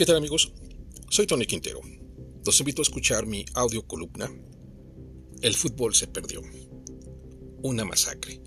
¿Qué 0.00 0.06
tal 0.06 0.16
amigos? 0.16 0.50
Soy 1.10 1.26
Tony 1.26 1.44
Quintero. 1.44 1.82
Los 2.46 2.58
invito 2.58 2.80
a 2.80 2.84
escuchar 2.84 3.26
mi 3.26 3.44
audio 3.52 3.86
columna 3.86 4.32
El 5.42 5.54
fútbol 5.54 5.94
se 5.94 6.06
perdió. 6.06 6.40
Una 7.62 7.84
masacre. 7.84 8.40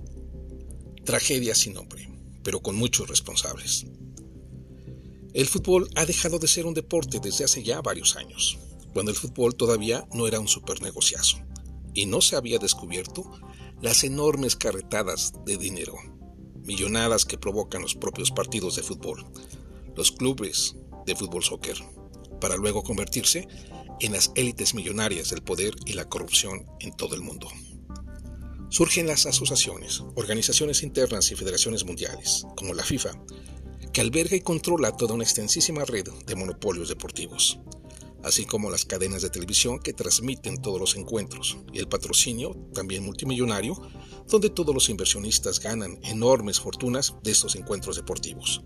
Tragedia 1.05 1.53
sin 1.53 1.75
nombre, 1.75 2.09
pero 2.41 2.59
con 2.61 2.75
muchos 2.75 3.07
responsables. 3.07 3.85
El 5.35 5.45
fútbol 5.45 5.87
ha 5.93 6.07
dejado 6.07 6.39
de 6.39 6.47
ser 6.47 6.65
un 6.65 6.73
deporte 6.73 7.19
desde 7.21 7.43
hace 7.43 7.61
ya 7.61 7.81
varios 7.81 8.15
años, 8.15 8.57
cuando 8.91 9.11
el 9.11 9.17
fútbol 9.17 9.53
todavía 9.53 10.07
no 10.11 10.25
era 10.25 10.39
un 10.39 10.47
negociazo 10.81 11.37
y 11.93 12.07
no 12.07 12.21
se 12.21 12.35
había 12.35 12.57
descubierto 12.57 13.29
las 13.79 14.03
enormes 14.03 14.55
carretadas 14.55 15.33
de 15.45 15.57
dinero, 15.57 15.97
millonadas 16.63 17.25
que 17.25 17.37
provocan 17.37 17.83
los 17.83 17.93
propios 17.93 18.31
partidos 18.31 18.75
de 18.75 18.81
fútbol, 18.81 19.23
los 19.95 20.11
clubes 20.11 20.77
de 21.05 21.15
fútbol 21.15 21.43
soccer, 21.43 21.77
para 22.39 22.57
luego 22.57 22.83
convertirse 22.83 23.47
en 23.99 24.11
las 24.11 24.31
élites 24.35 24.73
millonarias 24.73 25.29
del 25.29 25.43
poder 25.43 25.75
y 25.85 25.93
la 25.93 26.09
corrupción 26.09 26.65
en 26.79 26.95
todo 26.95 27.15
el 27.15 27.21
mundo. 27.21 27.47
Surgen 28.69 29.07
las 29.07 29.25
asociaciones, 29.25 30.03
organizaciones 30.15 30.81
internas 30.81 31.31
y 31.31 31.35
federaciones 31.35 31.85
mundiales, 31.85 32.45
como 32.55 32.73
la 32.73 32.83
FIFA, 32.83 33.11
que 33.93 34.01
alberga 34.01 34.35
y 34.35 34.41
controla 34.41 34.97
toda 34.97 35.13
una 35.13 35.23
extensísima 35.23 35.85
red 35.85 36.07
de 36.25 36.35
monopolios 36.35 36.89
deportivos, 36.89 37.59
así 38.23 38.45
como 38.45 38.71
las 38.71 38.85
cadenas 38.85 39.21
de 39.21 39.29
televisión 39.29 39.79
que 39.79 39.93
transmiten 39.93 40.61
todos 40.61 40.79
los 40.79 40.95
encuentros, 40.95 41.57
y 41.71 41.79
el 41.79 41.87
patrocinio, 41.87 42.55
también 42.73 43.05
multimillonario, 43.05 43.79
donde 44.27 44.49
todos 44.49 44.73
los 44.73 44.89
inversionistas 44.89 45.59
ganan 45.59 45.99
enormes 46.03 46.59
fortunas 46.59 47.13
de 47.21 47.31
estos 47.31 47.55
encuentros 47.55 47.97
deportivos. 47.97 48.63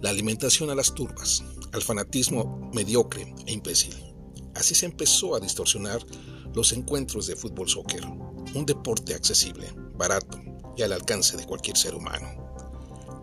La 0.00 0.10
alimentación 0.10 0.70
a 0.70 0.76
las 0.76 0.94
turbas, 0.94 1.42
al 1.72 1.82
fanatismo 1.82 2.70
mediocre 2.72 3.34
e 3.46 3.52
imbécil. 3.52 3.96
Así 4.54 4.76
se 4.76 4.86
empezó 4.86 5.34
a 5.34 5.40
distorsionar 5.40 6.04
los 6.54 6.72
encuentros 6.72 7.26
de 7.26 7.34
fútbol 7.34 7.68
soccer, 7.68 8.04
un 8.06 8.64
deporte 8.64 9.14
accesible, 9.14 9.66
barato 9.96 10.40
y 10.76 10.82
al 10.82 10.92
alcance 10.92 11.36
de 11.36 11.46
cualquier 11.46 11.76
ser 11.76 11.96
humano. 11.96 12.28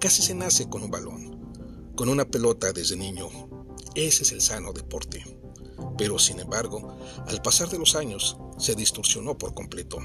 Casi 0.02 0.22
se 0.22 0.36
nace 0.36 0.68
con 0.68 0.84
un 0.84 0.92
balón, 0.92 1.94
con 1.96 2.10
una 2.10 2.26
pelota 2.26 2.74
desde 2.74 2.98
niño. 2.98 3.30
Ese 3.96 4.24
es 4.24 4.34
el 4.34 4.42
sano 4.42 4.74
deporte. 4.74 5.24
Pero 5.98 6.20
sin 6.20 6.42
embargo, 6.42 6.98
al 7.26 7.42
pasar 7.42 7.70
de 7.70 7.80
los 7.80 7.96
años, 7.96 8.38
se 8.58 8.76
distorsionó 8.76 9.38
por 9.38 9.54
completo 9.54 10.00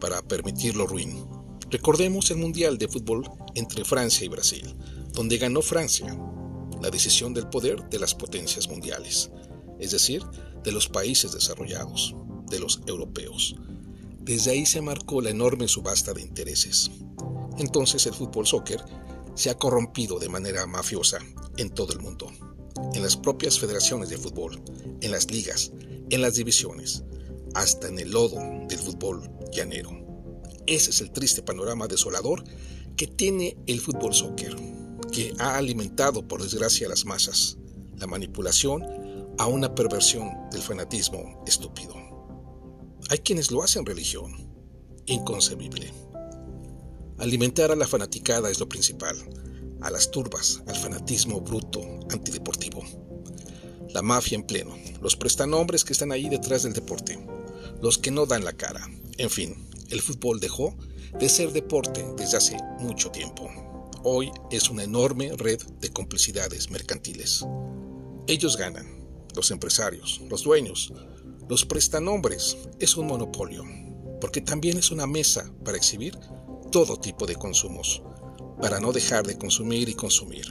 para 0.00 0.22
permitirlo 0.22 0.86
ruin. 0.86 1.26
Recordemos 1.72 2.30
el 2.30 2.36
Mundial 2.36 2.76
de 2.76 2.86
Fútbol 2.86 3.24
entre 3.54 3.86
Francia 3.86 4.26
y 4.26 4.28
Brasil, 4.28 4.76
donde 5.14 5.38
ganó 5.38 5.62
Francia, 5.62 6.14
la 6.82 6.90
decisión 6.90 7.32
del 7.32 7.48
poder 7.48 7.88
de 7.88 7.98
las 7.98 8.14
potencias 8.14 8.68
mundiales, 8.68 9.30
es 9.80 9.90
decir, 9.90 10.22
de 10.62 10.70
los 10.70 10.86
países 10.90 11.32
desarrollados, 11.32 12.14
de 12.50 12.60
los 12.60 12.82
europeos. 12.86 13.56
Desde 14.20 14.50
ahí 14.50 14.66
se 14.66 14.82
marcó 14.82 15.22
la 15.22 15.30
enorme 15.30 15.66
subasta 15.66 16.12
de 16.12 16.20
intereses. 16.20 16.90
Entonces 17.56 18.04
el 18.04 18.12
fútbol 18.12 18.46
soccer 18.46 18.84
se 19.34 19.48
ha 19.48 19.56
corrompido 19.56 20.18
de 20.18 20.28
manera 20.28 20.66
mafiosa 20.66 21.20
en 21.56 21.70
todo 21.70 21.94
el 21.94 22.00
mundo, 22.00 22.30
en 22.92 23.02
las 23.02 23.16
propias 23.16 23.58
federaciones 23.58 24.10
de 24.10 24.18
fútbol, 24.18 24.62
en 25.00 25.10
las 25.10 25.30
ligas, 25.30 25.72
en 26.10 26.20
las 26.20 26.34
divisiones, 26.34 27.02
hasta 27.54 27.88
en 27.88 27.98
el 27.98 28.10
lodo 28.10 28.36
del 28.68 28.78
fútbol 28.78 29.22
llanero. 29.50 30.01
Ese 30.66 30.90
es 30.90 31.00
el 31.00 31.10
triste 31.10 31.42
panorama 31.42 31.88
desolador 31.88 32.44
que 32.96 33.06
tiene 33.06 33.56
el 33.66 33.80
fútbol 33.80 34.14
soccer 34.14 34.56
que 35.12 35.34
ha 35.38 35.56
alimentado, 35.56 36.26
por 36.26 36.42
desgracia, 36.42 36.86
a 36.86 36.90
las 36.90 37.04
masas, 37.04 37.58
la 37.98 38.06
manipulación 38.06 38.82
a 39.38 39.46
una 39.46 39.74
perversión 39.74 40.30
del 40.50 40.62
fanatismo 40.62 41.42
estúpido. 41.46 41.94
Hay 43.08 43.18
quienes 43.18 43.50
lo 43.50 43.62
hacen 43.62 43.84
religión, 43.84 44.32
inconcebible. 45.06 45.92
Alimentar 47.18 47.70
a 47.70 47.76
la 47.76 47.86
fanaticada 47.86 48.50
es 48.50 48.58
lo 48.58 48.68
principal, 48.68 49.16
a 49.80 49.90
las 49.90 50.10
turbas, 50.10 50.62
al 50.66 50.76
fanatismo 50.76 51.40
bruto, 51.40 51.82
antideportivo. 52.10 52.82
La 53.90 54.02
mafia 54.02 54.36
en 54.36 54.44
pleno, 54.44 54.74
los 55.02 55.16
prestanombres 55.16 55.84
que 55.84 55.92
están 55.92 56.12
ahí 56.12 56.28
detrás 56.28 56.62
del 56.62 56.72
deporte, 56.72 57.18
los 57.82 57.98
que 57.98 58.10
no 58.10 58.26
dan 58.26 58.44
la 58.44 58.54
cara. 58.54 58.88
En 59.18 59.28
fin, 59.28 59.56
el 59.92 60.00
fútbol 60.00 60.40
dejó 60.40 60.76
de 61.18 61.28
ser 61.28 61.52
deporte 61.52 62.04
desde 62.16 62.38
hace 62.38 62.56
mucho 62.80 63.10
tiempo 63.10 63.48
hoy 64.04 64.32
es 64.50 64.68
una 64.68 64.84
enorme 64.84 65.32
red 65.36 65.60
de 65.80 65.90
complicidades 65.90 66.70
mercantiles. 66.70 67.46
Ellos 68.26 68.56
ganan, 68.56 68.86
los 69.34 69.50
empresarios, 69.50 70.20
los 70.28 70.42
dueños, 70.42 70.92
los 71.48 71.64
prestanombres, 71.64 72.56
es 72.78 72.96
un 72.96 73.06
monopolio, 73.06 73.64
porque 74.20 74.40
también 74.40 74.78
es 74.78 74.90
una 74.90 75.06
mesa 75.06 75.52
para 75.64 75.76
exhibir 75.76 76.18
todo 76.70 76.98
tipo 76.98 77.26
de 77.26 77.36
consumos, 77.36 78.02
para 78.60 78.80
no 78.80 78.92
dejar 78.92 79.26
de 79.26 79.38
consumir 79.38 79.88
y 79.88 79.94
consumir, 79.94 80.46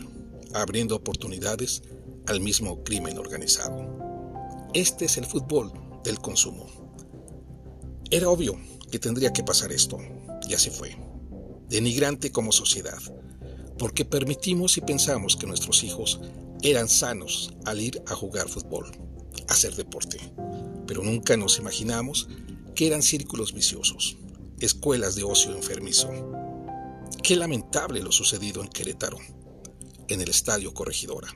abriendo 0.54 0.96
oportunidades 0.96 1.82
al 2.28 2.40
mismo 2.40 2.84
crimen 2.84 3.18
organizado. 3.18 4.70
Este 4.74 5.06
es 5.06 5.18
el 5.18 5.26
fútbol 5.26 5.72
del 6.04 6.20
consumo. 6.20 6.68
Era 8.10 8.30
obvio 8.30 8.58
que 8.92 9.00
tendría 9.00 9.34
que 9.34 9.44
pasar 9.44 9.72
esto, 9.72 9.98
y 10.48 10.54
así 10.54 10.70
fue. 10.70 10.96
Denigrante 11.70 12.32
como 12.32 12.52
sociedad, 12.52 13.00
porque 13.80 14.06
permitimos 14.06 14.78
y 14.78 14.82
pensamos 14.82 15.38
que 15.38 15.48
nuestros 15.48 15.84
hijos 15.84 16.20
eran 16.62 16.90
sanos 16.90 17.54
al 17.66 17.82
ir 17.82 18.04
a 18.08 18.14
jugar 18.14 18.50
fútbol, 18.50 18.92
a 19.48 19.54
hacer 19.54 19.76
deporte, 19.76 20.20
pero 20.86 21.02
nunca 21.04 21.38
nos 21.38 21.58
imaginamos 21.58 22.28
que 22.76 22.88
eran 22.88 23.02
círculos 23.02 23.54
viciosos, 23.54 24.18
escuelas 24.60 25.16
de 25.16 25.24
ocio 25.24 25.56
enfermizo. 25.56 26.10
Qué 27.24 27.36
lamentable 27.36 28.02
lo 28.02 28.12
sucedido 28.12 28.62
en 28.62 28.68
Querétaro, 28.68 29.18
en 30.08 30.22
el 30.22 30.30
Estadio 30.30 30.74
Corregidora. 30.74 31.30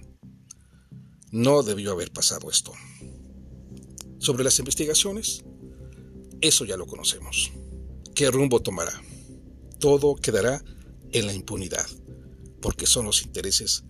No 1.32 1.64
debió 1.64 1.92
haber 1.92 2.12
pasado 2.12 2.50
esto. 2.50 2.74
Sobre 4.20 4.44
las 4.44 4.60
investigaciones, 4.60 5.44
eso 6.48 6.66
ya 6.66 6.78
lo 6.78 6.88
conocemos. 6.88 7.52
¿Qué 8.14 8.32
rumbo 8.32 8.62
tomará? 8.62 8.94
Todo 9.80 10.16
quedará 10.16 10.64
en 11.12 11.28
la 11.28 11.34
impunidad 11.34 11.86
porque 12.62 12.86
son 12.86 13.06
los 13.06 13.24
intereses 13.24 13.84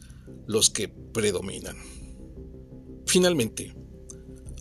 los 0.47 0.69
que 0.69 0.89
predominan. 0.89 1.77
Finalmente, 3.05 3.73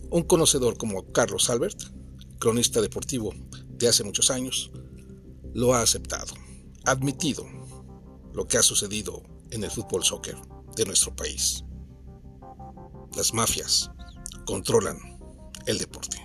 un 0.09 0.23
conocedor 0.23 0.77
como 0.77 1.11
Carlos 1.11 1.49
Albert, 1.49 1.81
cronista 2.39 2.81
deportivo 2.81 3.33
de 3.69 3.87
hace 3.87 4.03
muchos 4.03 4.31
años, 4.31 4.71
lo 5.53 5.73
ha 5.73 5.81
aceptado, 5.81 6.33
admitido 6.85 7.45
lo 8.33 8.47
que 8.47 8.57
ha 8.57 8.63
sucedido 8.63 9.23
en 9.51 9.63
el 9.63 9.71
fútbol 9.71 10.03
soccer 10.03 10.37
de 10.75 10.85
nuestro 10.85 11.15
país. 11.15 11.63
Las 13.15 13.33
mafias 13.33 13.89
controlan 14.45 14.97
el 15.65 15.77
deporte. 15.77 16.24